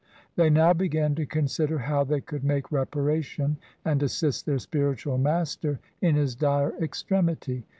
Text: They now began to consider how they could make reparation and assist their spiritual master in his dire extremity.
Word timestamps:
They 0.35 0.49
now 0.49 0.73
began 0.73 1.13
to 1.13 1.27
consider 1.27 1.77
how 1.77 2.03
they 2.05 2.21
could 2.21 2.43
make 2.43 2.71
reparation 2.71 3.57
and 3.85 4.01
assist 4.01 4.47
their 4.47 4.57
spiritual 4.57 5.19
master 5.19 5.79
in 6.01 6.15
his 6.15 6.33
dire 6.33 6.73
extremity. 6.81 7.65